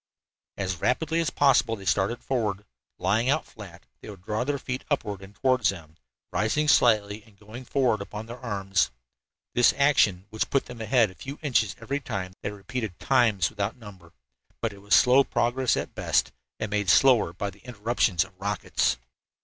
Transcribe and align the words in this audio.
As 0.57 0.81
rapidly 0.81 1.19
as 1.19 1.29
possible 1.29 1.75
they 1.75 1.85
started 1.85 2.23
forward. 2.23 2.65
Lying 2.97 3.29
out 3.29 3.45
flat, 3.45 3.85
they 3.99 4.09
would 4.09 4.23
draw 4.23 4.43
their 4.43 4.57
feet 4.57 4.83
upward 4.89 5.21
and 5.21 5.35
toward 5.35 5.63
them, 5.65 5.95
rising 6.31 6.67
slightly 6.67 7.21
and 7.21 7.37
going 7.37 7.65
forward 7.65 8.01
upon 8.01 8.25
their 8.25 8.39
arms. 8.39 8.89
This 9.53 9.75
action, 9.77 10.25
which 10.31 10.49
put 10.49 10.65
them 10.65 10.81
ahead 10.81 11.11
a 11.11 11.13
few 11.13 11.37
inches 11.43 11.75
every 11.79 11.99
time, 11.99 12.33
they 12.41 12.49
repeated 12.49 12.97
times 12.99 13.51
without 13.51 13.77
number. 13.77 14.11
But 14.59 14.73
it 14.73 14.81
was 14.81 14.95
slow 14.95 15.23
progress 15.23 15.77
at 15.77 15.93
best, 15.93 16.31
and 16.59 16.71
made 16.71 16.89
slower 16.89 17.31
by 17.31 17.51
the 17.51 17.59
interruptions 17.61 18.23
of 18.23 18.31
the 18.31 18.39
rockets. 18.39 18.97